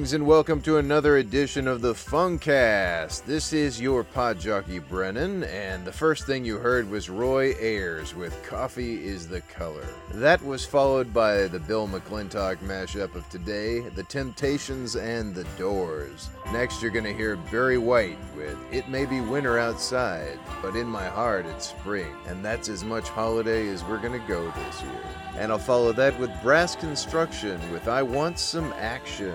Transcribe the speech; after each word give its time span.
Greetings 0.00 0.14
and 0.14 0.26
welcome 0.26 0.62
to 0.62 0.78
another 0.78 1.18
edition 1.18 1.68
of 1.68 1.82
the 1.82 1.92
Funcast. 1.92 3.26
This 3.26 3.52
is 3.52 3.78
your 3.78 4.02
pod 4.02 4.40
jockey 4.40 4.78
Brennan, 4.78 5.44
and 5.44 5.84
the 5.84 5.92
first 5.92 6.24
thing 6.24 6.42
you 6.42 6.56
heard 6.56 6.88
was 6.88 7.10
Roy 7.10 7.54
Ayers 7.60 8.14
with 8.14 8.42
Coffy 8.42 9.04
is 9.04 9.28
the 9.28 9.42
Color. 9.42 9.86
That 10.14 10.42
was 10.42 10.64
followed 10.64 11.12
by 11.12 11.48
the 11.48 11.60
Bill 11.60 11.86
McClintock 11.86 12.56
mashup 12.60 13.14
of 13.14 13.28
today, 13.28 13.80
The 13.90 14.04
Temptations 14.04 14.96
and 14.96 15.34
The 15.34 15.44
Doors. 15.58 16.30
Next, 16.50 16.80
you're 16.80 16.90
going 16.90 17.04
to 17.04 17.12
hear 17.12 17.36
Barry 17.36 17.76
White 17.76 18.16
with 18.34 18.56
It 18.72 18.88
May 18.88 19.04
Be 19.04 19.20
Winter 19.20 19.58
Outside, 19.58 20.38
but 20.62 20.76
in 20.76 20.86
my 20.86 21.08
heart 21.08 21.44
it's 21.44 21.68
spring, 21.68 22.10
and 22.26 22.42
that's 22.42 22.70
as 22.70 22.84
much 22.84 23.10
holiday 23.10 23.68
as 23.68 23.84
we're 23.84 24.00
going 24.00 24.18
to 24.18 24.26
go 24.26 24.50
this 24.50 24.80
year. 24.80 25.02
And 25.36 25.52
I'll 25.52 25.58
follow 25.58 25.92
that 25.92 26.18
with 26.18 26.30
Brass 26.42 26.74
Construction 26.74 27.60
with 27.70 27.86
I 27.86 28.02
Want 28.02 28.38
Some 28.38 28.72
Action. 28.78 29.34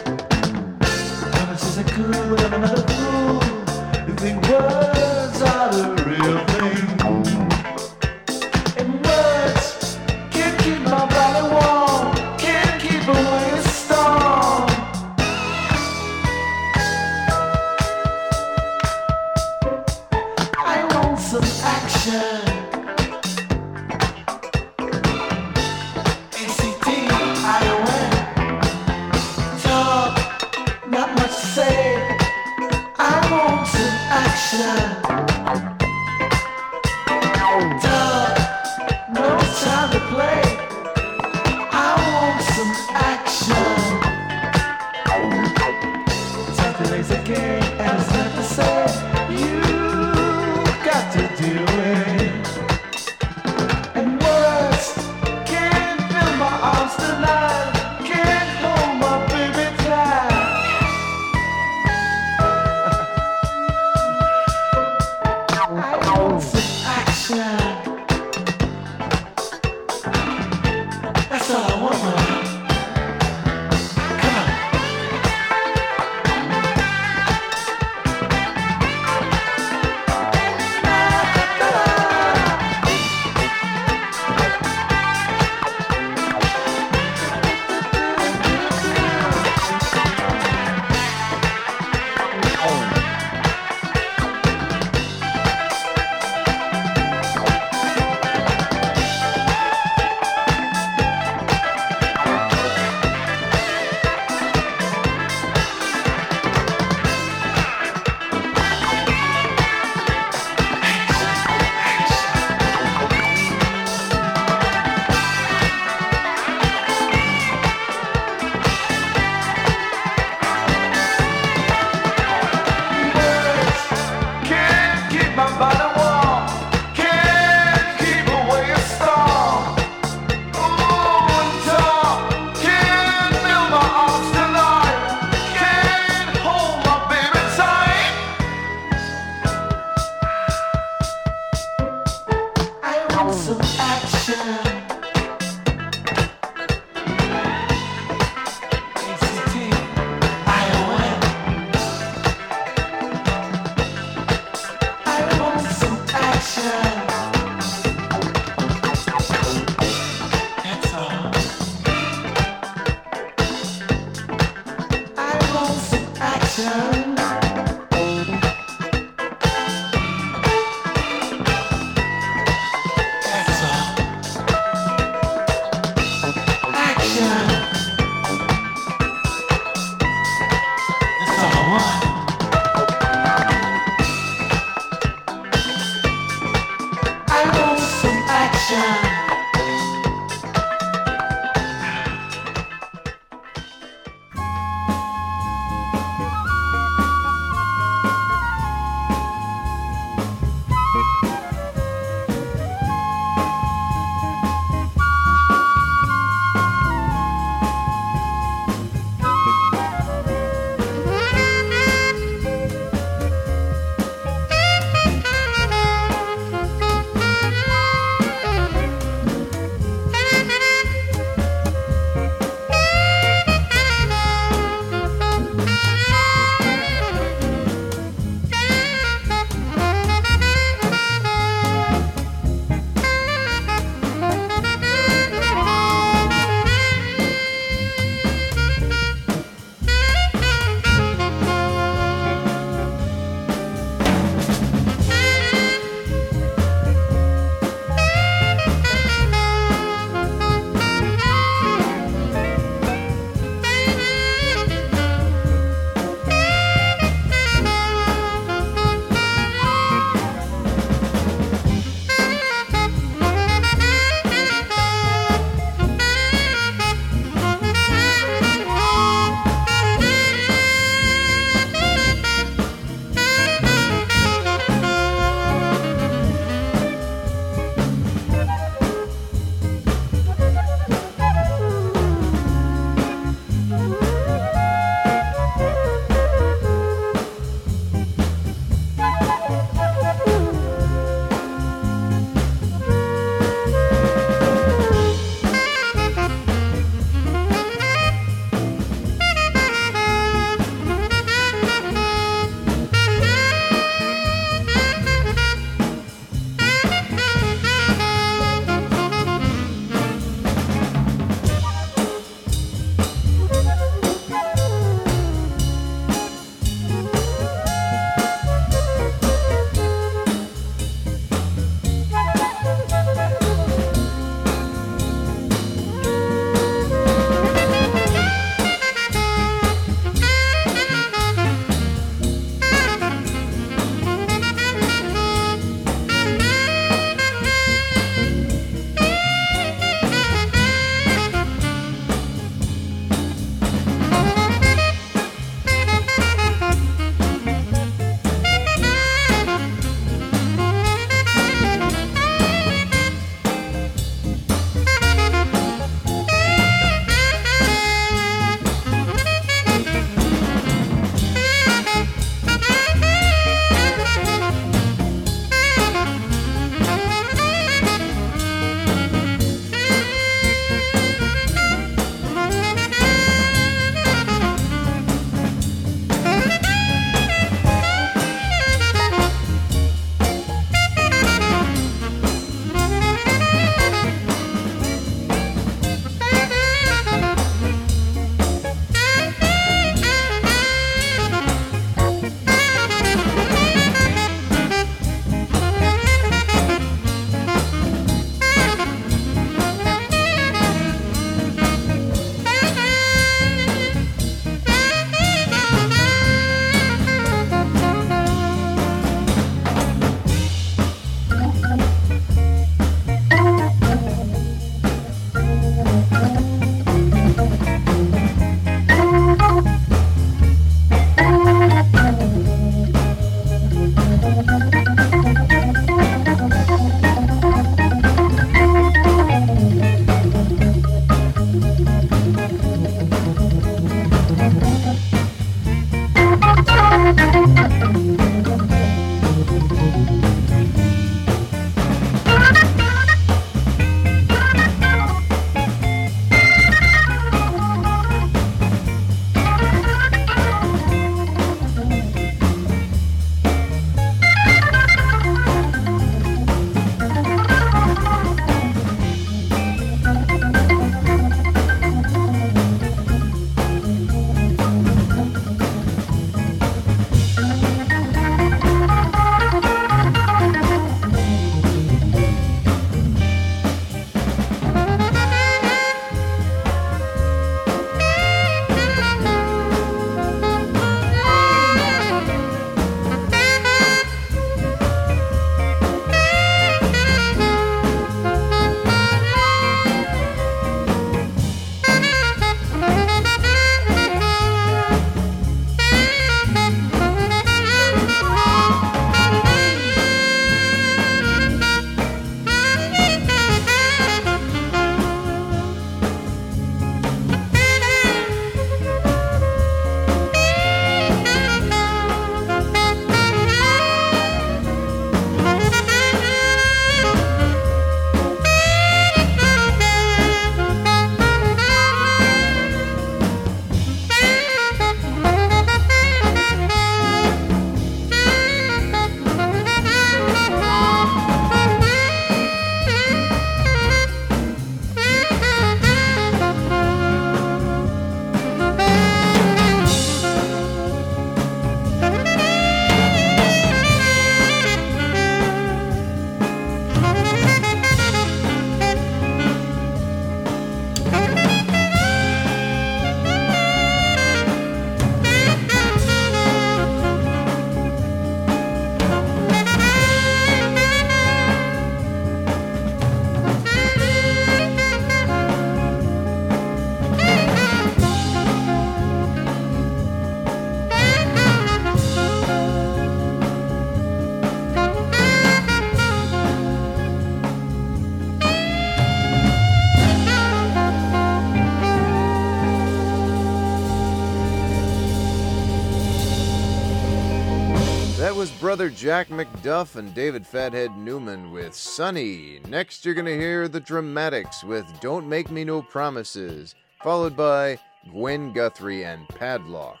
Brother 588.66 588.90
Jack 588.90 589.28
McDuff 589.28 589.94
and 589.94 590.12
David 590.12 590.44
Fathead 590.44 590.98
Newman 590.98 591.52
with 591.52 591.72
Sunny. 591.72 592.58
Next, 592.68 593.04
you're 593.04 593.14
going 593.14 593.24
to 593.24 593.38
hear 593.38 593.68
the 593.68 593.78
Dramatics 593.78 594.64
with 594.64 594.84
Don't 595.00 595.28
Make 595.28 595.52
Me 595.52 595.62
No 595.62 595.82
Promises, 595.82 596.74
followed 597.00 597.36
by 597.36 597.78
Gwen 598.10 598.52
Guthrie 598.52 599.04
and 599.04 599.28
Padlock. 599.28 600.00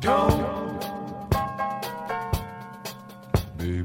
Don't, 0.00 0.80
baby, 3.58 3.82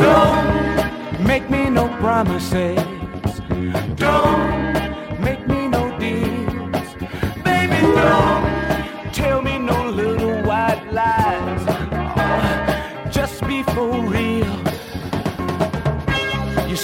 Don't 0.00 1.26
make 1.26 1.50
me 1.50 1.68
no 1.68 1.88
promises. 2.00 2.78
Don't 3.96 4.61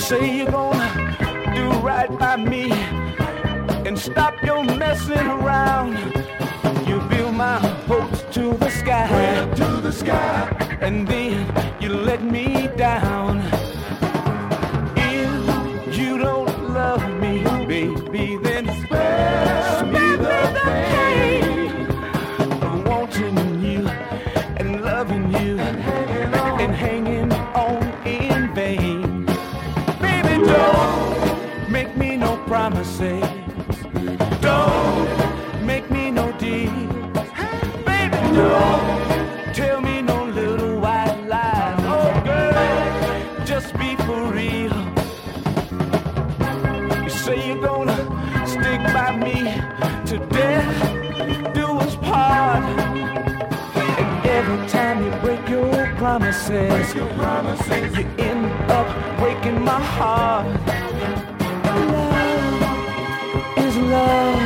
say 0.08 0.38
you're 0.38 0.50
gonna 0.50 1.52
do 1.54 1.68
right 1.80 2.08
by 2.18 2.34
me 2.34 2.72
and 3.86 3.98
stop 3.98 4.42
your 4.42 4.64
messing 4.64 5.26
around. 5.36 5.98
You 6.88 6.98
build 7.10 7.34
my 7.34 7.58
hopes 7.86 8.22
to 8.32 8.54
the 8.54 8.70
sky, 8.70 9.06
to 9.56 9.66
the 9.82 9.92
sky, 9.92 10.78
and 10.80 11.06
then 11.06 11.34
you 11.78 11.90
let 11.90 12.22
me 12.22 12.70
down. 12.78 13.27
Your 56.20 57.06
promises, 57.14 57.96
you 57.96 58.04
end 58.18 58.44
up 58.72 58.88
breaking 59.18 59.62
my 59.62 59.80
heart. 59.80 60.46
Love 61.92 63.58
is 63.58 63.76
love. 63.76 64.40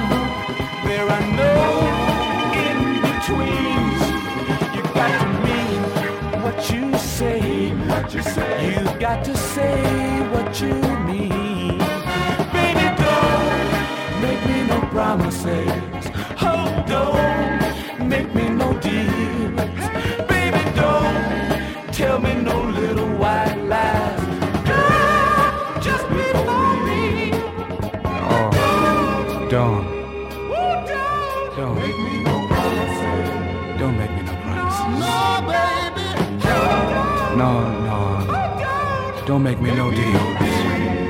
There 0.84 1.08
are 1.08 1.26
no 1.42 1.54
in 2.68 3.00
betweens. 3.00 4.02
You 4.76 4.82
got 4.92 5.12
to 5.20 5.28
mean 5.46 5.82
what 6.42 6.70
you 6.70 6.98
say. 6.98 7.70
What 7.88 8.12
you 8.12 8.22
say. 8.22 8.74
You 8.74 9.00
got 9.00 9.24
to 9.24 9.34
say 9.34 9.80
what 10.32 10.60
you 10.60 10.74
mean. 11.06 11.78
Baby, 12.52 12.86
don't 13.00 14.20
make 14.20 14.44
me 14.46 14.66
no 14.66 14.78
promises. 14.90 16.01
Don't 39.32 39.42
make 39.42 39.62
me 39.62 39.70
no 39.74 39.90
deals. 39.90 41.01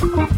Thank 0.00 0.30
you. 0.30 0.31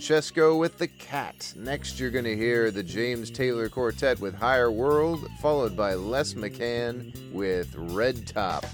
DeFrancesco 0.00 0.58
with 0.58 0.78
The 0.78 0.88
Cat. 0.88 1.52
Next, 1.56 2.00
you're 2.00 2.10
going 2.10 2.24
to 2.24 2.34
hear 2.34 2.70
the 2.70 2.82
James 2.82 3.30
Taylor 3.30 3.68
Quartet 3.68 4.18
with 4.18 4.34
Higher 4.34 4.70
World, 4.70 5.28
followed 5.42 5.76
by 5.76 5.92
Les 5.92 6.32
McCann 6.32 7.30
with 7.32 7.74
Red 7.76 8.26
Top. 8.26 8.64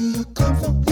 you 0.00 0.24
come 0.24 0.56
comfortable. 0.56 0.89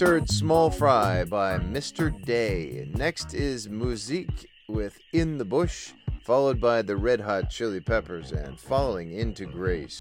Heard 0.00 0.28
Small 0.28 0.70
Fry 0.70 1.24
by 1.24 1.58
Mr. 1.58 2.12
Day. 2.24 2.86
Next 2.94 3.32
is 3.32 3.68
Musique 3.68 4.50
with 4.68 4.98
In 5.14 5.38
the 5.38 5.44
Bush, 5.44 5.92
followed 6.22 6.60
by 6.60 6.82
the 6.82 6.96
Red 6.96 7.20
Hot 7.20 7.48
Chili 7.48 7.80
Peppers 7.80 8.32
and 8.32 8.60
Falling 8.60 9.12
into 9.12 9.46
Grace. 9.46 10.00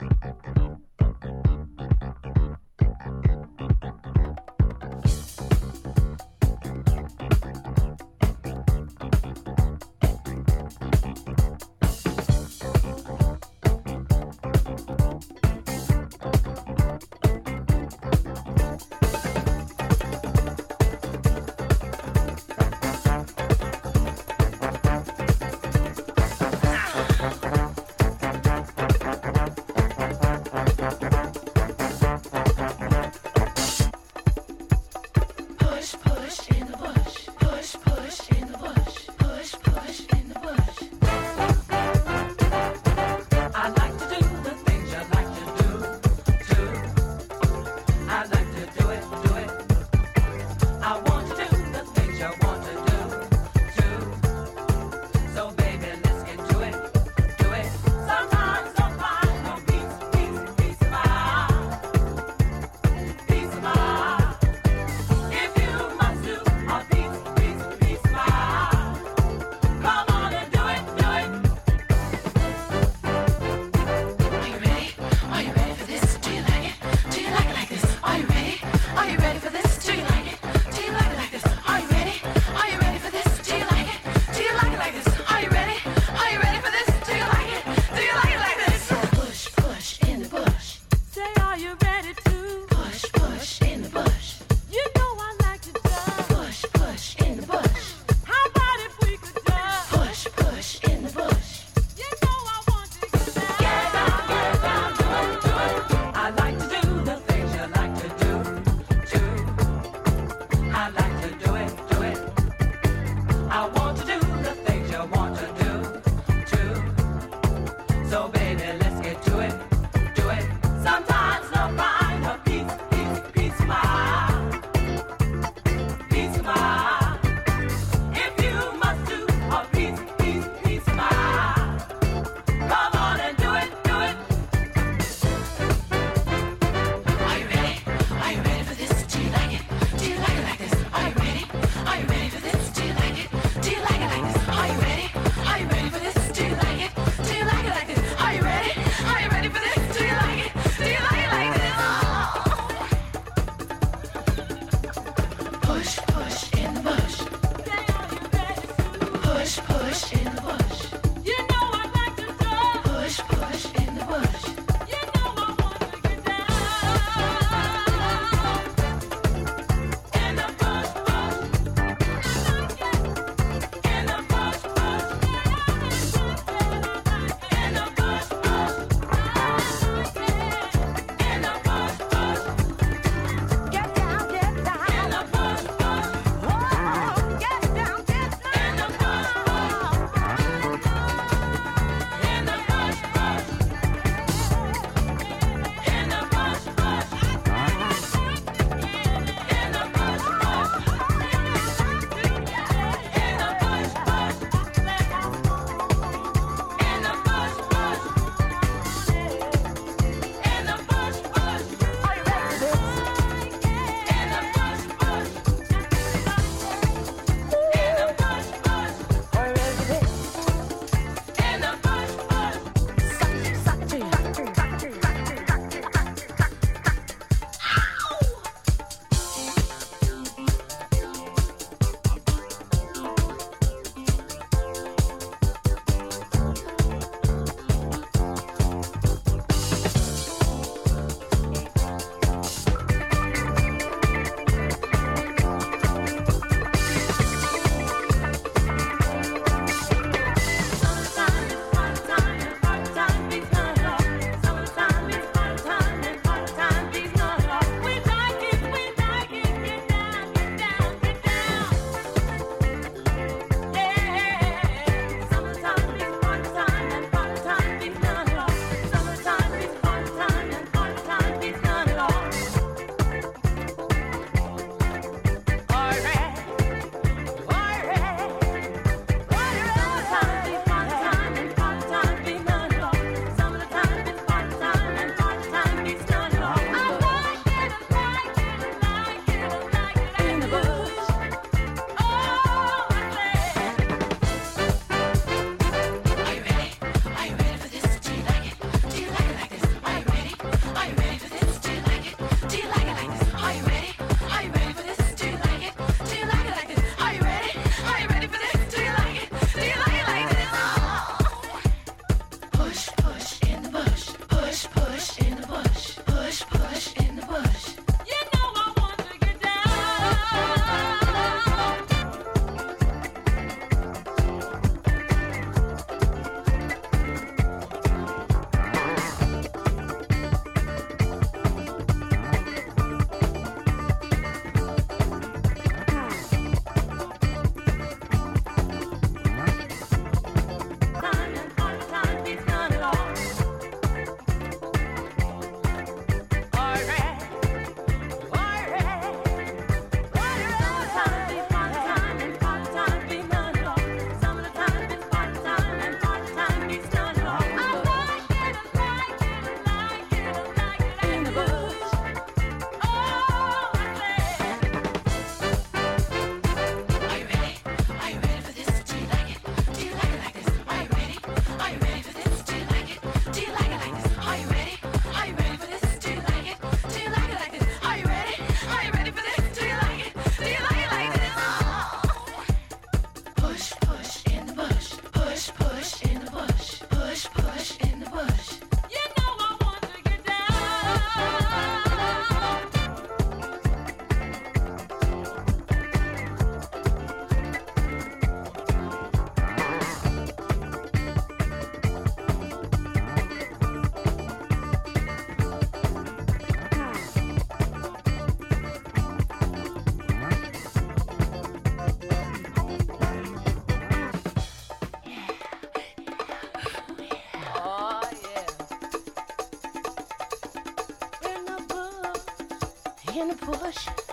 In 423.17 423.29
the 423.29 423.35
bush. 423.35 424.04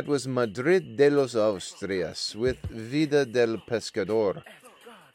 That 0.00 0.08
was 0.08 0.26
Madrid 0.26 0.96
de 0.96 1.10
los 1.10 1.34
Austrias 1.34 2.34
with 2.34 2.56
Vida 2.70 3.26
del 3.26 3.58
Pescador. 3.58 4.42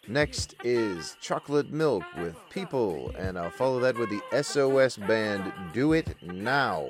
Next 0.07 0.53
is 0.63 1.17
Chocolate 1.19 1.71
Milk 1.71 2.03
with 2.19 2.35
People, 2.51 3.11
and 3.17 3.35
I'll 3.35 3.49
follow 3.49 3.79
that 3.79 3.97
with 3.97 4.11
the 4.11 4.21
SOS 4.43 4.97
band 4.97 5.51
Do 5.73 5.93
It 5.93 6.15
Now. 6.21 6.89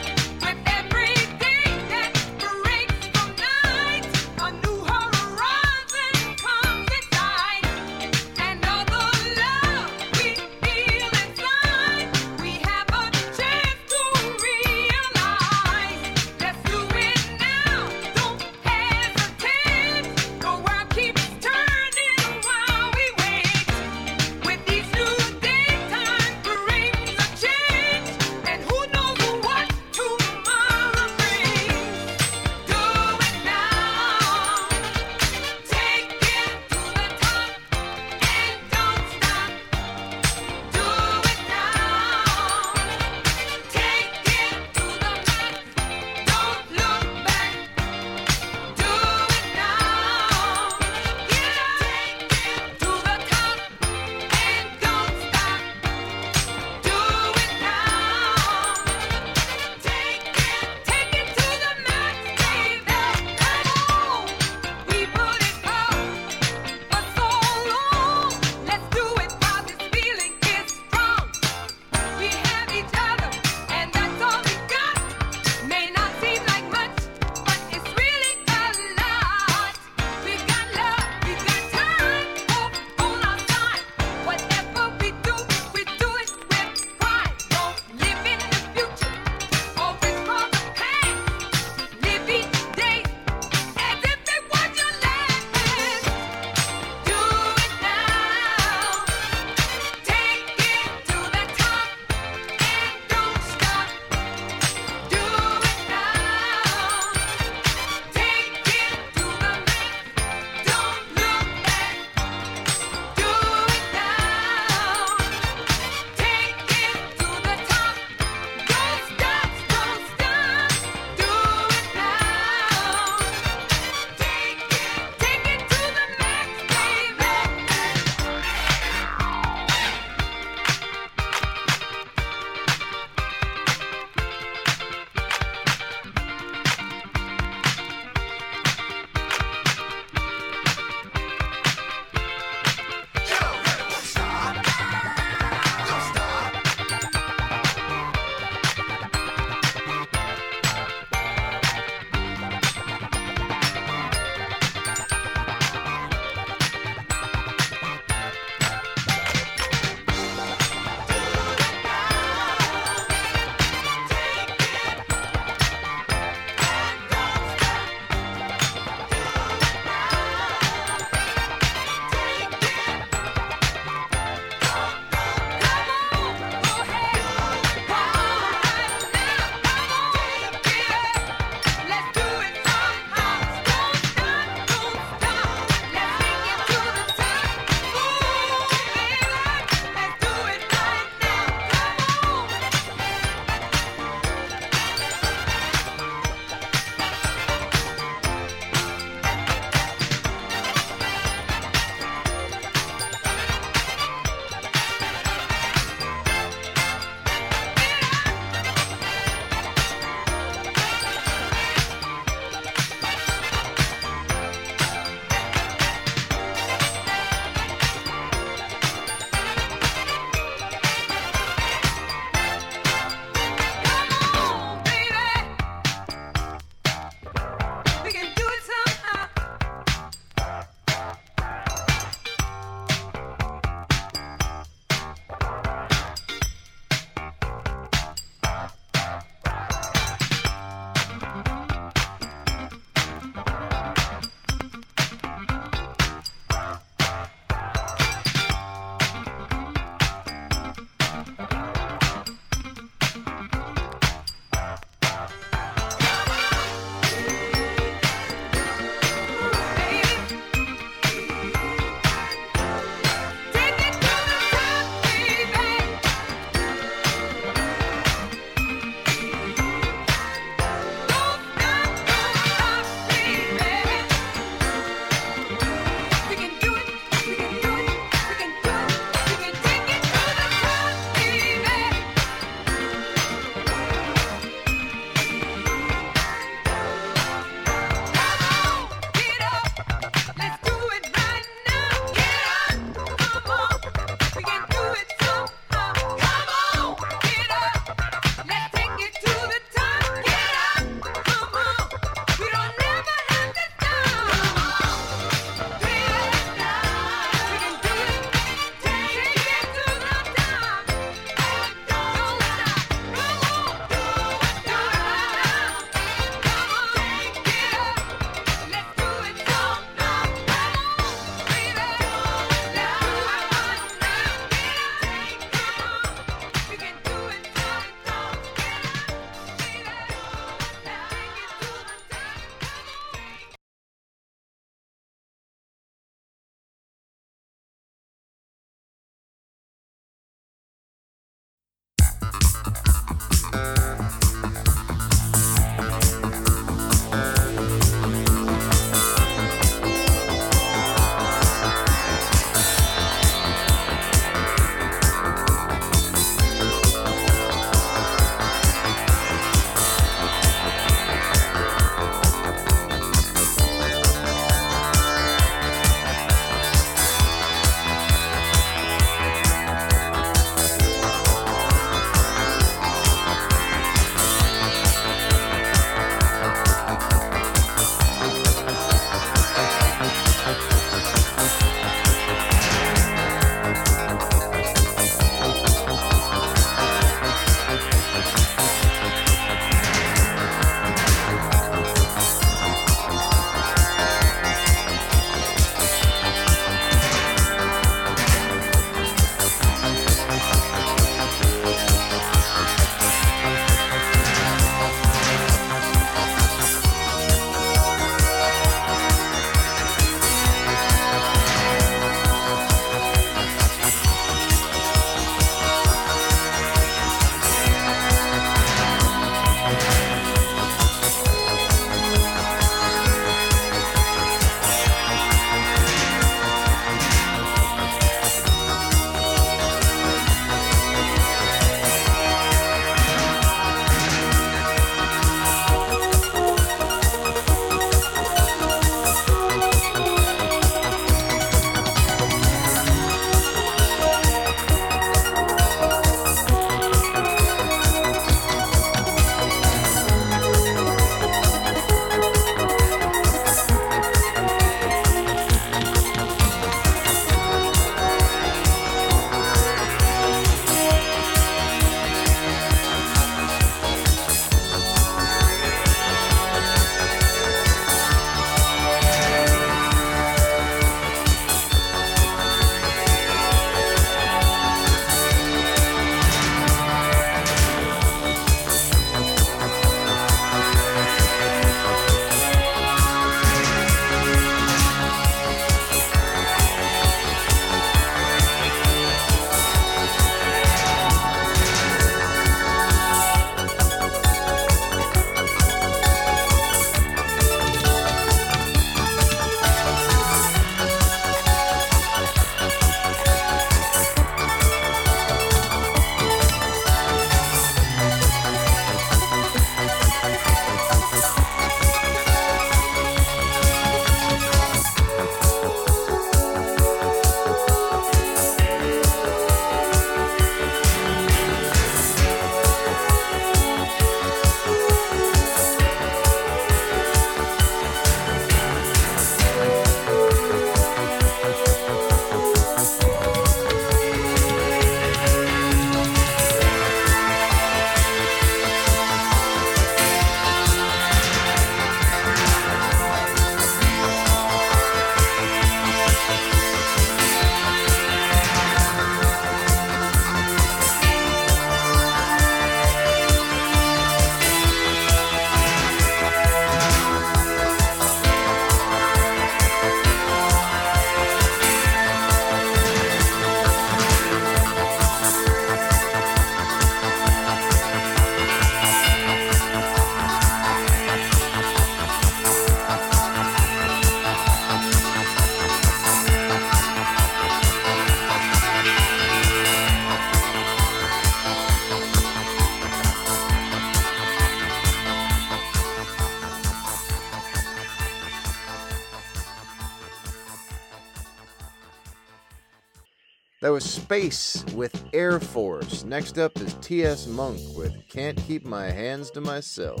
With 594.74 595.04
Air 595.12 595.38
Force. 595.38 596.02
Next 596.04 596.38
up 596.38 596.56
is 596.56 596.72
T.S. 596.80 597.26
Monk 597.26 597.60
with 597.76 597.92
Can't 598.08 598.38
Keep 598.46 598.64
My 598.64 598.86
Hands 598.86 599.30
to 599.32 599.42
Myself. 599.42 600.00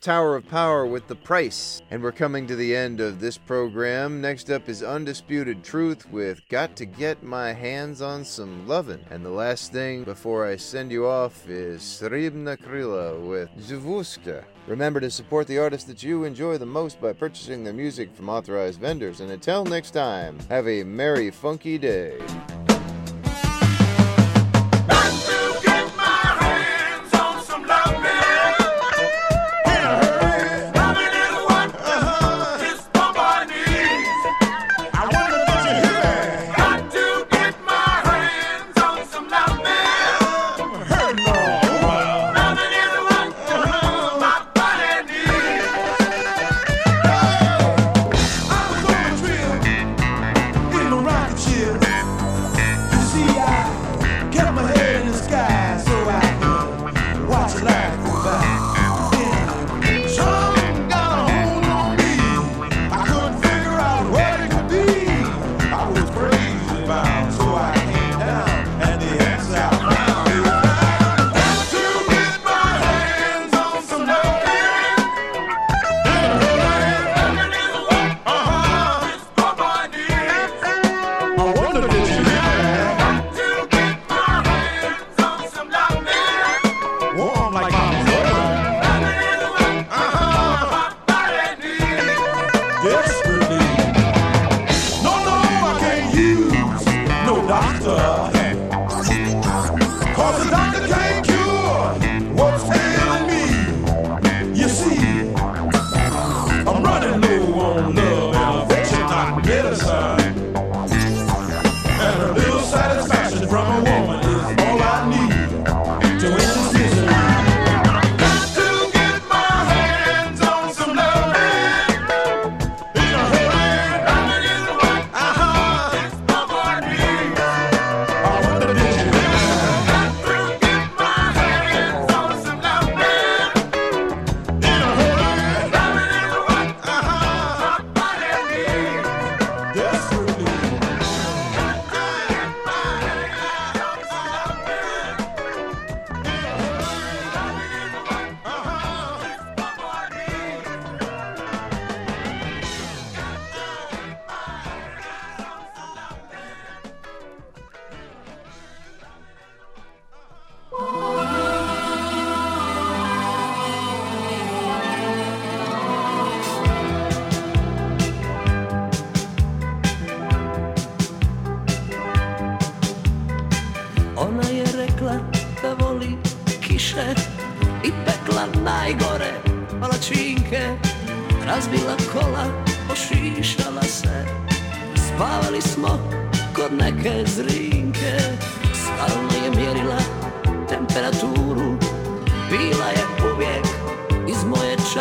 Tower 0.00 0.34
of 0.34 0.48
Power 0.48 0.86
with 0.86 1.06
The 1.08 1.14
Price. 1.14 1.82
And 1.90 2.02
we're 2.02 2.10
coming 2.10 2.46
to 2.46 2.56
the 2.56 2.74
end 2.74 3.00
of 3.00 3.20
this 3.20 3.36
program. 3.36 4.22
Next 4.22 4.50
up 4.50 4.66
is 4.66 4.82
Undisputed 4.82 5.62
Truth 5.62 6.10
with 6.10 6.40
Got 6.48 6.74
to 6.76 6.86
Get 6.86 7.22
My 7.22 7.52
Hands 7.52 8.00
on 8.00 8.24
Some 8.24 8.66
Lovin'. 8.66 9.04
And 9.10 9.22
the 9.22 9.30
last 9.30 9.72
thing 9.72 10.04
before 10.04 10.46
I 10.46 10.56
send 10.56 10.90
you 10.90 11.06
off 11.06 11.46
is 11.50 11.82
Sribna 11.82 12.56
Krila 12.56 13.20
with 13.20 13.50
Zvuska. 13.58 14.42
Remember 14.66 15.00
to 15.00 15.10
support 15.10 15.46
the 15.46 15.58
artists 15.58 15.86
that 15.88 16.02
you 16.02 16.24
enjoy 16.24 16.56
the 16.56 16.64
most 16.64 16.98
by 16.98 17.12
purchasing 17.12 17.62
their 17.62 17.74
music 17.74 18.14
from 18.14 18.30
authorized 18.30 18.80
vendors. 18.80 19.20
And 19.20 19.30
until 19.30 19.66
next 19.66 19.90
time, 19.90 20.38
have 20.48 20.66
a 20.66 20.82
merry, 20.82 21.30
funky 21.30 21.76
day. 21.76 22.18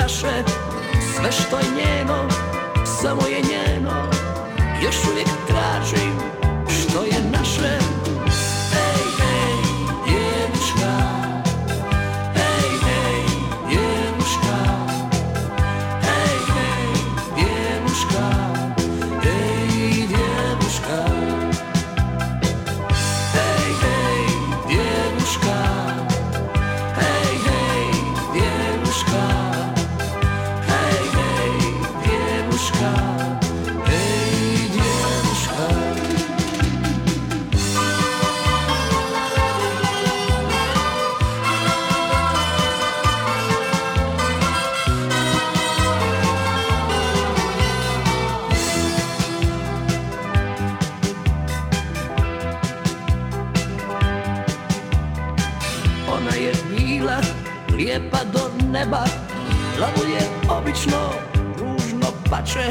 Čaše 0.09 0.43
Sve 1.15 1.31
što 1.31 1.57
je 1.57 1.65
njeno, 1.77 2.27
samo 3.01 3.21
je 3.27 3.41
njeno. 3.41 4.09
Još 4.83 4.95
uvijek 5.11 5.27
tražim 5.47 6.38
obično 60.79 61.09
ružno 61.59 62.07
pače 62.29 62.69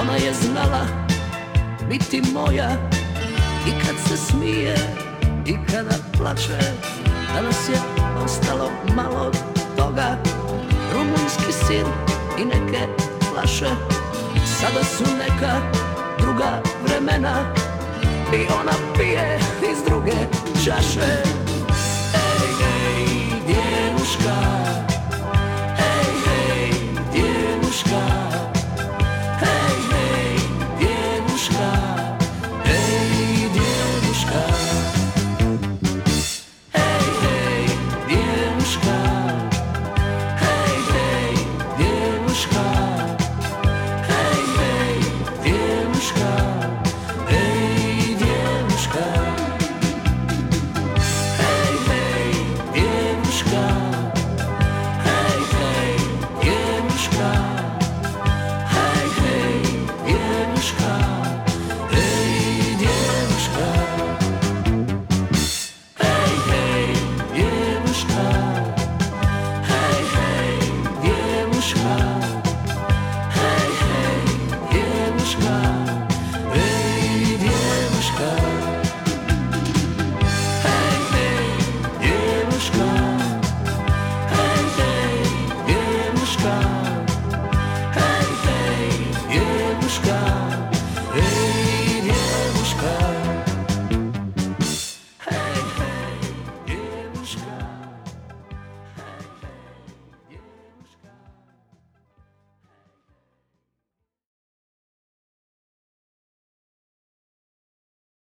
Ona 0.00 0.16
je 0.16 0.34
znala 0.34 0.86
biti 1.88 2.22
moja. 2.32 2.70
I 3.66 3.70
kad 3.70 3.96
se 4.08 4.16
smije 4.16 4.74
i 5.46 5.56
kada 5.70 5.96
plače. 6.18 6.58
Danas 7.34 7.68
je 7.68 7.78
ostalo 8.24 8.70
malo 8.96 9.30
toga. 9.76 10.16
Rumunjski 10.94 11.52
sir 11.66 11.86
i 12.38 12.44
neke 12.44 12.86
flaše. 13.32 13.70
Sada 14.60 14.84
su 14.84 15.04
neka 15.18 15.60
druga 16.18 16.62
vremena. 16.86 17.54
I 18.32 18.46
ona 18.60 18.72
pije 18.98 19.38
iz 19.72 19.84
druge 19.88 20.16
čaše. 20.64 21.22
Ej, 22.14 22.66
ej, 22.96 23.06
djevuška 23.46 24.63